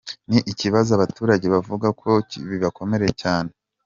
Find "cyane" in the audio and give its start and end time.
3.21-3.49